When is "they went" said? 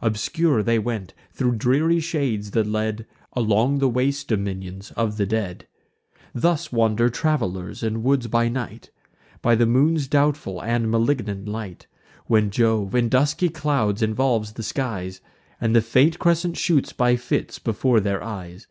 0.62-1.12